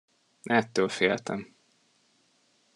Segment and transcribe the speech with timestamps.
[0.43, 1.55] Ettől féltem.